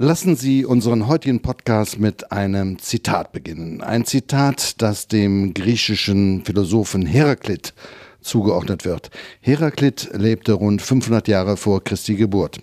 [0.00, 3.80] Lassen Sie unseren heutigen Podcast mit einem Zitat beginnen.
[3.80, 7.74] Ein Zitat, das dem griechischen Philosophen Heraklit
[8.20, 9.10] zugeordnet wird.
[9.40, 12.60] Heraklit lebte rund 500 Jahre vor Christi Geburt.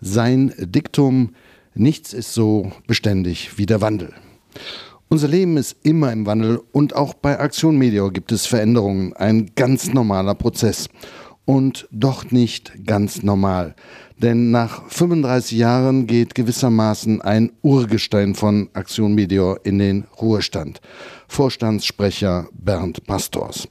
[0.00, 1.36] Sein Diktum,
[1.72, 4.12] nichts ist so beständig wie der Wandel.
[5.08, 9.52] Unser Leben ist immer im Wandel und auch bei Aktion Meteor gibt es Veränderungen, ein
[9.54, 10.88] ganz normaler Prozess.
[11.44, 13.74] Und doch nicht ganz normal.
[14.22, 20.80] Denn nach 35 Jahren geht gewissermaßen ein Urgestein von Aktion Meteor in den Ruhestand.
[21.26, 23.66] Vorstandssprecher Bernd Pastors.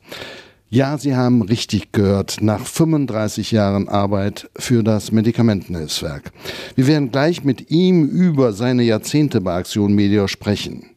[0.74, 6.32] Ja, Sie haben richtig gehört, nach 35 Jahren Arbeit für das Medikamentenhilfswerk.
[6.76, 10.92] Wir werden gleich mit ihm über seine Jahrzehnte bei Aktion Media sprechen.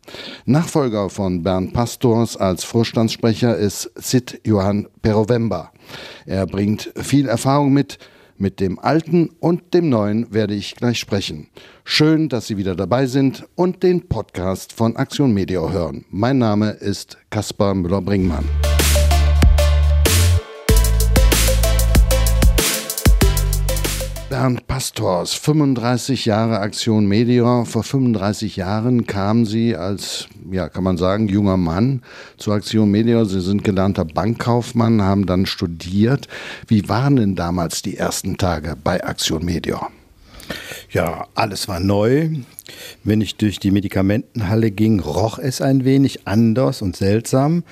[0.47, 5.73] Nachfolger von Bernd Pastors als Vorstandssprecher ist Sid Johann Perovemba.
[6.25, 7.99] Er bringt viel Erfahrung mit,
[8.37, 11.49] mit dem Alten und dem Neuen werde ich gleich sprechen.
[11.85, 16.05] Schön, dass Sie wieder dabei sind und den Podcast von Aktion Media hören.
[16.11, 18.45] Mein Name ist Kaspar Müller-Bringmann.
[24.35, 27.65] Bernd Pastors, 35 Jahre Aktion Media.
[27.65, 32.03] Vor 35 Jahren kamen Sie als, ja, kann man sagen, junger Mann
[32.37, 33.25] zur Aktion Media.
[33.27, 36.27] Sie sind gelernter Bankkaufmann, haben dann studiert.
[36.67, 39.87] Wie waren denn damals die ersten Tage bei Aktion Media?
[40.91, 42.31] Ja, alles war neu.
[43.05, 47.63] Wenn ich durch die Medikamentenhalle ging, roch es ein wenig anders und seltsam.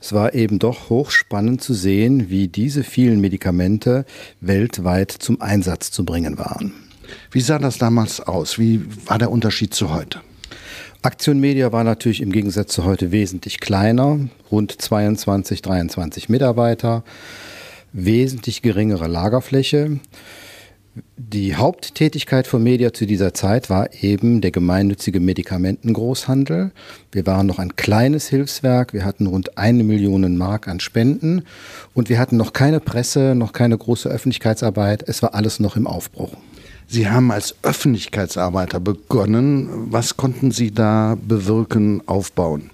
[0.00, 4.06] Es war eben doch hochspannend zu sehen, wie diese vielen Medikamente
[4.40, 6.72] weltweit zum Einsatz zu bringen waren.
[7.30, 8.58] Wie sah das damals aus?
[8.58, 10.20] Wie war der Unterschied zu heute?
[11.02, 14.18] Aktion Media war natürlich im Gegensatz zu heute wesentlich kleiner,
[14.50, 17.04] rund 22, 23 Mitarbeiter,
[17.92, 19.98] wesentlich geringere Lagerfläche.
[21.16, 26.72] Die Haupttätigkeit von Media zu dieser Zeit war eben der gemeinnützige Medikamentengroßhandel.
[27.12, 31.42] Wir waren noch ein kleines Hilfswerk, wir hatten rund eine Million Mark an Spenden
[31.94, 35.04] und wir hatten noch keine Presse, noch keine große Öffentlichkeitsarbeit.
[35.06, 36.32] Es war alles noch im Aufbruch.
[36.86, 39.68] Sie haben als Öffentlichkeitsarbeiter begonnen.
[39.92, 42.70] Was konnten Sie da bewirken, aufbauen?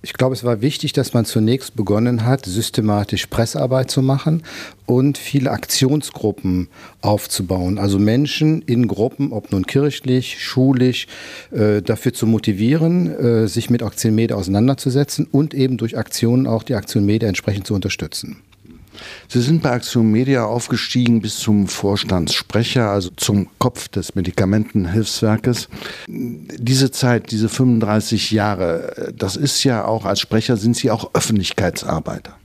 [0.00, 4.44] Ich glaube, es war wichtig, dass man zunächst begonnen hat, systematisch Pressearbeit zu machen
[4.86, 6.68] und viele Aktionsgruppen
[7.00, 7.78] aufzubauen.
[7.78, 11.08] Also Menschen in Gruppen, ob nun kirchlich, schulisch,
[11.50, 16.62] äh, dafür zu motivieren, äh, sich mit Aktion Media auseinanderzusetzen und eben durch Aktionen auch
[16.62, 18.36] die Aktion Media entsprechend zu unterstützen.
[19.28, 25.68] Sie sind bei Axiom Media aufgestiegen bis zum Vorstandssprecher, also zum Kopf des Medikamentenhilfswerkes.
[26.06, 32.37] Diese Zeit, diese 35 Jahre, das ist ja auch als Sprecher, sind Sie auch Öffentlichkeitsarbeiter.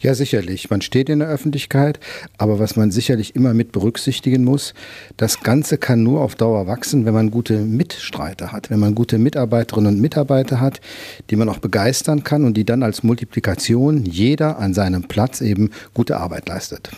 [0.00, 0.70] Ja, sicherlich.
[0.70, 2.00] Man steht in der Öffentlichkeit,
[2.38, 4.74] aber was man sicherlich immer mit berücksichtigen muss,
[5.16, 9.18] das Ganze kann nur auf Dauer wachsen, wenn man gute Mitstreiter hat, wenn man gute
[9.18, 10.80] Mitarbeiterinnen und Mitarbeiter hat,
[11.30, 15.70] die man auch begeistern kann und die dann als Multiplikation jeder an seinem Platz eben
[15.94, 16.90] gute Arbeit leistet.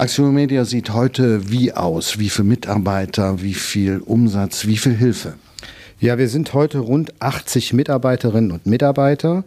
[0.00, 2.18] Axiom Media sieht heute wie aus?
[2.18, 5.34] Wie viele Mitarbeiter, wie viel Umsatz, wie viel Hilfe?
[6.02, 9.44] Ja, wir sind heute rund 80 Mitarbeiterinnen und Mitarbeiter.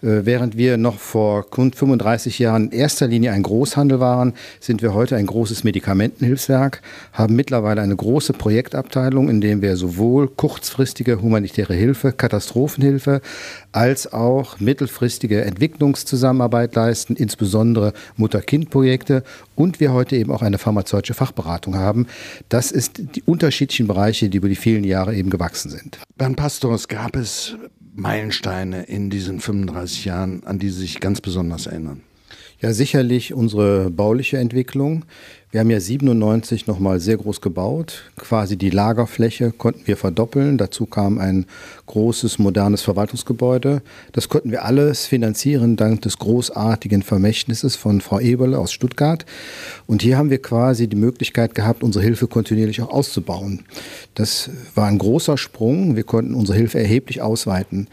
[0.00, 4.80] Äh, während wir noch vor rund 35 Jahren in erster Linie ein Großhandel waren, sind
[4.80, 6.82] wir heute ein großes Medikamentenhilfswerk,
[7.12, 13.20] haben mittlerweile eine große Projektabteilung, in der wir sowohl kurzfristige humanitäre Hilfe, Katastrophenhilfe,
[13.72, 19.24] als auch mittelfristige Entwicklungszusammenarbeit leisten, insbesondere Mutter-Kind-Projekte
[19.56, 22.06] und wir heute eben auch eine pharmazeutische Fachberatung haben.
[22.48, 25.87] Das ist die unterschiedlichen Bereiche, die über die vielen Jahre eben gewachsen sind.
[26.16, 27.56] Beim Pastors gab es
[27.94, 32.02] Meilensteine in diesen 35 Jahren, an die Sie sich ganz besonders erinnern?
[32.60, 35.04] Ja, sicherlich unsere bauliche Entwicklung.
[35.52, 38.10] Wir haben ja 97 nochmal sehr groß gebaut.
[38.16, 40.58] Quasi die Lagerfläche konnten wir verdoppeln.
[40.58, 41.46] Dazu kam ein
[41.86, 43.80] großes, modernes Verwaltungsgebäude.
[44.10, 49.24] Das konnten wir alles finanzieren dank des großartigen Vermächtnisses von Frau Eberle aus Stuttgart.
[49.86, 53.60] Und hier haben wir quasi die Möglichkeit gehabt, unsere Hilfe kontinuierlich auch auszubauen.
[54.16, 55.94] Das war ein großer Sprung.
[55.94, 57.86] Wir konnten unsere Hilfe erheblich ausweiten.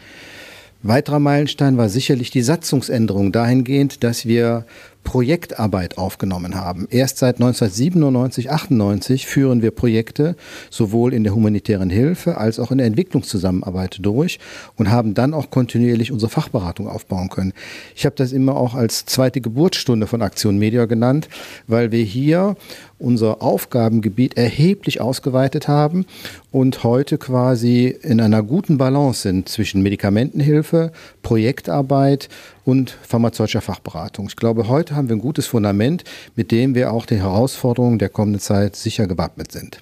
[0.88, 4.66] Weiterer Meilenstein war sicherlich die Satzungsänderung dahingehend, dass wir
[5.06, 6.88] Projektarbeit aufgenommen haben.
[6.90, 10.34] Erst seit 1997, 98 führen wir Projekte
[10.68, 14.40] sowohl in der humanitären Hilfe als auch in der Entwicklungszusammenarbeit durch
[14.74, 17.52] und haben dann auch kontinuierlich unsere Fachberatung aufbauen können.
[17.94, 21.28] Ich habe das immer auch als zweite Geburtsstunde von Aktion Media genannt,
[21.68, 22.56] weil wir hier
[22.98, 26.06] unser Aufgabengebiet erheblich ausgeweitet haben
[26.50, 30.92] und heute quasi in einer guten Balance sind zwischen Medikamentenhilfe,
[31.22, 32.28] Projektarbeit
[32.64, 34.26] und pharmazeutischer Fachberatung.
[34.28, 36.04] Ich glaube, heute haben wir ein gutes Fundament,
[36.34, 39.80] mit dem wir auch den Herausforderungen der kommenden Zeit sicher gewappnet sind.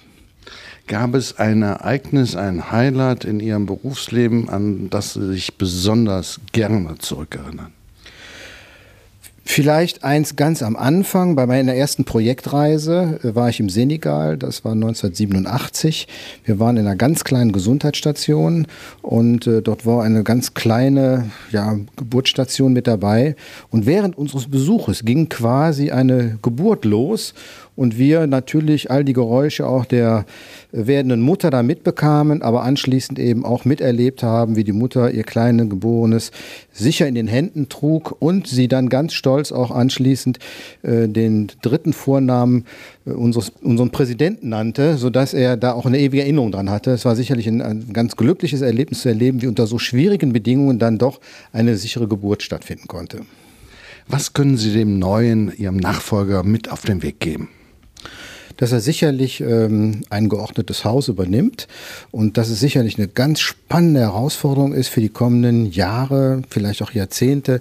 [0.87, 6.99] Gab es ein Ereignis, ein Highlight in Ihrem Berufsleben, an das Sie sich besonders gerne
[6.99, 7.72] zurückerinnern?
[9.46, 14.64] Vielleicht eins ganz am Anfang, bei meiner ersten Projektreise äh, war ich im Senegal, das
[14.64, 16.08] war 1987.
[16.44, 18.67] Wir waren in einer ganz kleinen Gesundheitsstation
[19.02, 23.37] und äh, dort war eine ganz kleine ja, Geburtsstation mit dabei.
[23.70, 27.35] Und während unseres Besuches ging quasi eine Geburt los
[27.76, 30.26] und wir natürlich all die Geräusche auch der
[30.72, 35.68] werdenden Mutter da mitbekamen, aber anschließend eben auch miterlebt haben, wie die Mutter ihr kleines
[35.68, 36.30] Geborenes
[36.72, 40.38] sicher in den Händen trug und sie dann ganz stolz auch anschließend
[40.82, 42.64] äh, den dritten Vornamen
[43.06, 46.92] äh, unseres, unseren Präsidenten nannte, sodass er da auch eine ewige Erinnerung dran hatte.
[46.92, 50.78] Es war sicherlich ein, ein ganz glückliches Erlebnis zu erleben, wie unter so schwierigen Bedingungen
[50.78, 51.20] dann doch
[51.52, 53.20] eine sichere Geburt stattfinden konnte.
[54.06, 57.48] Was können Sie dem neuen, Ihrem Nachfolger mit auf den Weg geben?
[58.56, 61.66] Dass er sicherlich ähm, ein geordnetes Haus übernimmt
[62.10, 66.92] und dass es sicherlich eine ganz spannende Herausforderung ist für die kommenden Jahre, vielleicht auch
[66.92, 67.60] Jahrzehnte,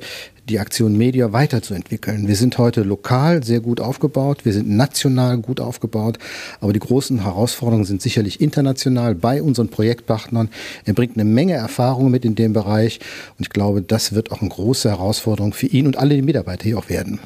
[0.50, 2.28] die Aktion Media weiterzuentwickeln.
[2.28, 6.20] Wir sind heute lokal sehr gut aufgebaut, wir sind national gut aufgebaut,
[6.60, 10.50] aber die großen Herausforderungen sind sicherlich international bei unseren Projektpartnern.
[10.84, 13.00] Er bringt eine Menge Erfahrung mit in dem Bereich
[13.38, 16.66] und ich glaube, das wird auch eine große Herausforderung für ihn und alle die Mitarbeiter
[16.66, 17.20] hier auch werden.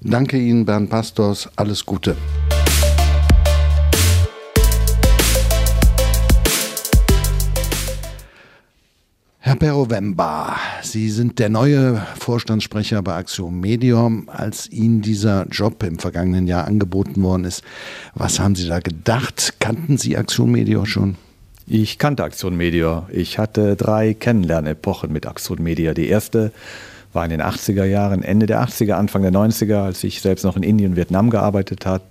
[0.00, 1.48] Danke Ihnen, Bernd Pastors.
[1.56, 2.16] Alles Gute.
[9.60, 14.28] Herr Perovemba, Sie sind der neue Vorstandssprecher bei Aktion Medium.
[14.28, 17.64] Als Ihnen dieser Job im vergangenen Jahr angeboten worden ist,
[18.14, 19.54] was haben Sie da gedacht?
[19.58, 21.16] Kannten Sie Aktion Medium schon?
[21.66, 23.06] Ich kannte Aktion Medium.
[23.10, 25.92] Ich hatte drei Kennenlernepochen mit Aktion Media.
[25.92, 26.52] Die erste
[27.12, 30.56] war in den 80er Jahren, Ende der 80er, Anfang der 90er, als ich selbst noch
[30.56, 32.04] in Indien und Vietnam gearbeitet habe.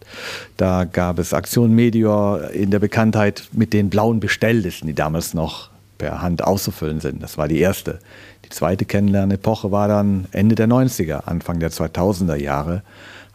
[0.57, 5.69] Da gab es Aktion Media in der Bekanntheit mit den blauen Bestelllisten, die damals noch
[5.97, 7.21] per Hand auszufüllen sind.
[7.21, 7.99] Das war die erste.
[8.45, 12.83] Die zweite Kennenlernepoche war dann Ende der 90er, Anfang der 2000er Jahre,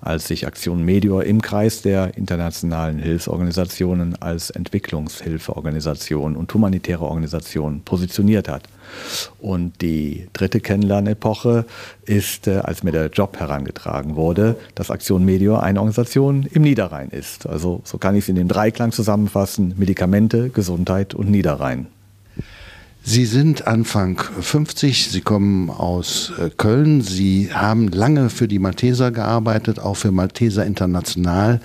[0.02, 8.48] als sich Aktion Medior im Kreis der internationalen Hilfsorganisationen als Entwicklungshilfeorganisation und humanitäre Organisation positioniert
[8.48, 8.64] hat.
[9.38, 11.64] Und die dritte Kennenlernepoche
[12.04, 17.10] ist, äh, als mir der Job herangetragen wurde, dass Aktion Medior eine Organisation im Niederrhein
[17.10, 17.46] ist.
[17.46, 21.86] Also so kann ich es in dem Dreiklang zusammenfassen, Medikamente, Gesundheit und Niederrhein.
[23.04, 29.10] Sie sind Anfang 50, Sie kommen aus äh, Köln, Sie haben lange für die Malteser
[29.10, 31.60] gearbeitet, auch für Malteser International.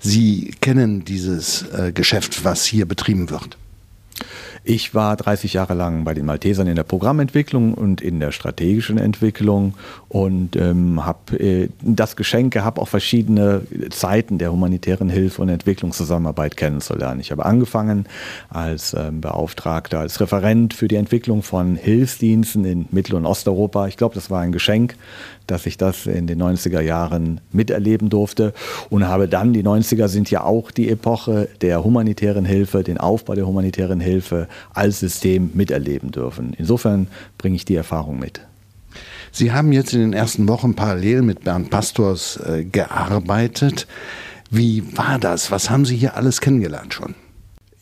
[0.00, 3.56] Sie kennen dieses äh, Geschäft, was hier betrieben wird.
[4.64, 8.96] Ich war 30 Jahre lang bei den Maltesern in der Programmentwicklung und in der strategischen
[8.96, 9.74] Entwicklung
[10.08, 16.56] und ähm, habe äh, das Geschenk gehabt, auch verschiedene Zeiten der humanitären Hilfe und Entwicklungszusammenarbeit
[16.56, 17.18] kennenzulernen.
[17.18, 18.06] Ich habe angefangen
[18.50, 23.88] als ähm, Beauftragter, als Referent für die Entwicklung von Hilfsdiensten in Mittel- und Osteuropa.
[23.88, 24.94] Ich glaube, das war ein Geschenk,
[25.48, 28.54] dass ich das in den 90er Jahren miterleben durfte
[28.90, 33.34] und habe dann, die 90er sind ja auch die Epoche der humanitären Hilfe, den Aufbau
[33.34, 36.54] der humanitären Hilfe als System miterleben dürfen.
[36.56, 37.08] Insofern
[37.38, 38.40] bringe ich die Erfahrung mit.
[39.30, 43.86] Sie haben jetzt in den ersten Wochen parallel mit Bernd Pastors äh, gearbeitet.
[44.50, 45.50] Wie war das?
[45.50, 47.14] Was haben Sie hier alles kennengelernt schon?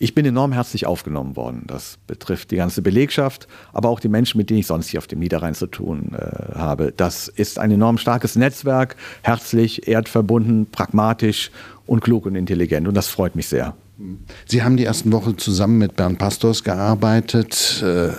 [0.02, 1.64] Ich bin enorm herzlich aufgenommen worden.
[1.66, 5.06] Das betrifft die ganze Belegschaft, aber auch die Menschen, mit denen ich sonst hier auf
[5.06, 6.94] dem Niederrhein zu tun äh, habe.
[6.96, 11.50] Das ist ein enorm starkes Netzwerk, herzlich, erdverbunden, pragmatisch
[11.84, 12.88] und klug und intelligent.
[12.88, 13.74] Und das freut mich sehr.
[14.46, 17.82] Sie haben die ersten Wochen zusammen mit Bernd Pastors gearbeitet.
[17.82, 18.12] Äh,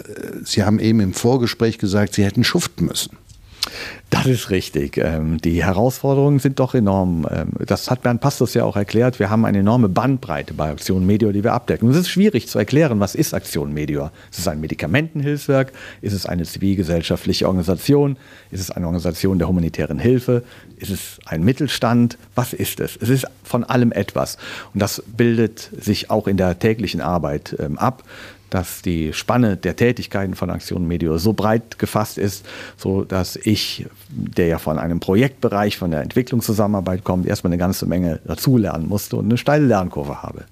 [0.44, 3.18] Sie haben eben im Vorgespräch gesagt, Sie hätten schuften müssen.
[4.10, 4.98] Das ist richtig.
[4.98, 7.26] Ähm, die Herausforderungen sind doch enorm.
[7.32, 9.20] Ähm, das hat Bernd Pastos ja auch erklärt.
[9.20, 11.90] Wir haben eine enorme Bandbreite bei Aktion Medior, die wir abdecken.
[11.90, 14.12] Es ist schwierig zu erklären, was ist Aktion Medior?
[14.30, 15.72] Ist es ein Medikamentenhilfswerk?
[16.02, 18.18] Ist es eine zivilgesellschaftliche Organisation?
[18.52, 20.44] Ist es eine Organisation der humanitären Hilfe?
[20.78, 22.18] Ist es ein Mittelstand?
[22.36, 22.98] Was ist es?
[23.00, 24.38] Es ist von allem etwas.
[24.74, 28.04] Und das bildet sich auch in der täglichen Arbeit ähm, ab
[28.52, 32.46] dass die Spanne der Tätigkeiten von Aktion Medio so breit gefasst ist,
[32.78, 37.88] so dass ich, der ja von einem Projektbereich, von der Entwicklungszusammenarbeit kommt, erstmal eine ganze
[37.88, 40.46] Menge dazulernen musste und eine steile Lernkurve habe.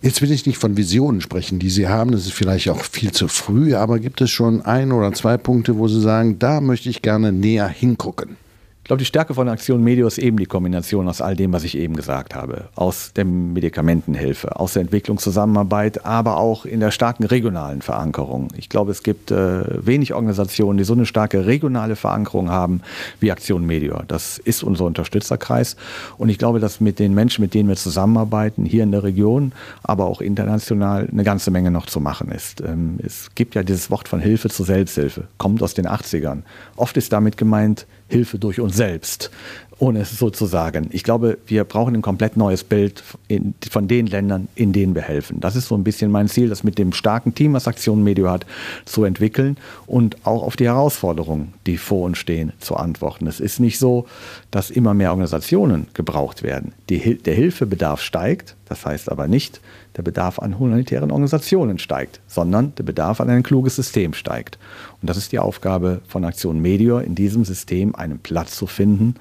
[0.00, 2.12] Jetzt will ich nicht von Visionen sprechen, die Sie haben.
[2.12, 5.78] Das ist vielleicht auch viel zu früh, aber gibt es schon ein oder zwei Punkte,
[5.78, 8.36] wo Sie sagen, da möchte ich gerne näher hingucken?
[8.84, 11.64] Ich glaube, die Stärke von Aktion Medio ist eben die Kombination aus all dem, was
[11.64, 12.64] ich eben gesagt habe.
[12.74, 18.48] Aus der Medikamentenhilfe, aus der Entwicklungszusammenarbeit, aber auch in der starken regionalen Verankerung.
[18.58, 22.82] Ich glaube, es gibt äh, wenig Organisationen, die so eine starke regionale Verankerung haben
[23.20, 24.02] wie Aktion Medio.
[24.06, 25.76] Das ist unser Unterstützerkreis.
[26.18, 29.52] Und ich glaube, dass mit den Menschen, mit denen wir zusammenarbeiten, hier in der Region,
[29.82, 32.60] aber auch international, eine ganze Menge noch zu machen ist.
[32.60, 36.42] Ähm, es gibt ja dieses Wort von Hilfe zur Selbsthilfe, kommt aus den 80ern.
[36.76, 39.32] Oft ist damit gemeint, Hilfe durch uns selbst,
[39.78, 40.88] ohne es so zu sagen.
[40.90, 45.02] Ich glaube, wir brauchen ein komplett neues Bild in, von den Ländern, in denen wir
[45.02, 45.40] helfen.
[45.40, 48.30] Das ist so ein bisschen mein Ziel, das mit dem starken Team, was Aktion Medio
[48.30, 48.46] hat,
[48.84, 53.26] zu entwickeln und auch auf die Herausforderungen, die vor uns stehen, zu antworten.
[53.26, 54.06] Es ist nicht so,
[54.50, 56.72] dass immer mehr Organisationen gebraucht werden.
[56.88, 59.60] Die, der Hilfebedarf steigt, das heißt aber nicht,
[59.96, 64.58] der Bedarf an humanitären Organisationen steigt, sondern der Bedarf an ein kluges System steigt.
[65.00, 69.14] Und das ist die Aufgabe von Aktion Medior, in diesem System einen Platz zu finden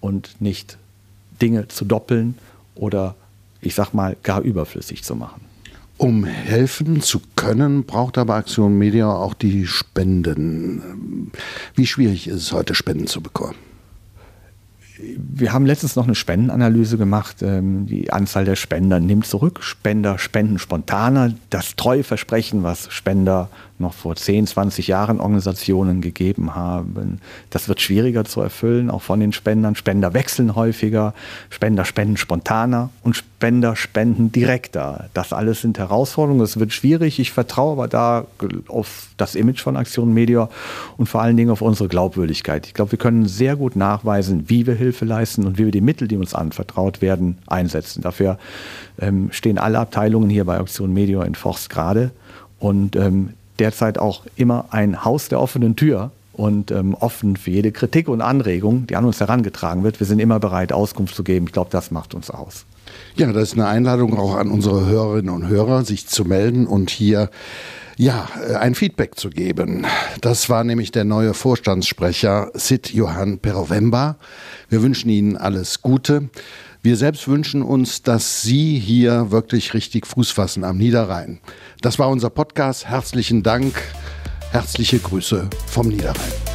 [0.00, 0.78] und nicht
[1.40, 2.36] Dinge zu doppeln
[2.74, 3.14] oder,
[3.60, 5.42] ich sag mal, gar überflüssig zu machen.
[5.96, 11.32] Um helfen zu können, braucht aber Aktion Media auch die Spenden.
[11.74, 13.56] Wie schwierig ist es heute, Spenden zu bekommen?
[15.16, 17.42] wir haben letztens noch eine Spendenanalyse gemacht.
[17.42, 19.62] Ähm, die Anzahl der Spender nimmt zurück.
[19.62, 21.32] Spender spenden spontaner.
[21.50, 23.48] Das treue Versprechen, was Spender
[23.80, 27.20] noch vor 10, 20 Jahren Organisationen gegeben haben.
[27.50, 29.74] Das wird schwieriger zu erfüllen, auch von den Spendern.
[29.74, 31.14] Spender wechseln häufiger,
[31.50, 35.08] Spender spenden spontaner und Spender spenden direkter.
[35.14, 37.20] Das alles sind Herausforderungen, es wird schwierig.
[37.20, 38.26] Ich vertraue aber da
[38.68, 40.48] auf das Image von Aktion Media
[40.96, 42.66] und vor allen Dingen auf unsere Glaubwürdigkeit.
[42.66, 45.80] Ich glaube, wir können sehr gut nachweisen, wie wir Hilfe leisten und wie wir die
[45.80, 48.02] Mittel, die uns anvertraut werden, einsetzen.
[48.02, 48.38] Dafür
[49.00, 52.10] ähm, stehen alle Abteilungen hier bei Aktion Media in Forst gerade.
[52.58, 57.72] Und ähm, derzeit auch immer ein Haus der offenen Tür und ähm, offen für jede
[57.72, 59.98] Kritik und Anregung, die an uns herangetragen wird.
[59.98, 61.46] Wir sind immer bereit, Auskunft zu geben.
[61.46, 62.64] Ich glaube, das macht uns aus.
[63.16, 66.90] Ja, das ist eine Einladung auch an unsere Hörerinnen und Hörer, sich zu melden und
[66.90, 67.30] hier
[67.98, 69.86] ja, äh, ein Feedback zu geben.
[70.20, 74.16] Das war nämlich der neue Vorstandssprecher Sid Johann Perovemba.
[74.70, 76.30] Wir wünschen Ihnen alles Gute.
[76.80, 81.40] Wir selbst wünschen uns, dass Sie hier wirklich richtig Fuß fassen am Niederrhein.
[81.82, 82.86] Das war unser Podcast.
[82.86, 83.74] Herzlichen Dank.
[84.52, 86.47] Herzliche Grüße vom Niederrhein.